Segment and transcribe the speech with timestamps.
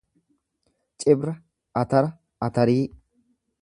[1.03, 1.35] Cibra
[1.85, 2.11] atara,
[2.49, 2.85] atarii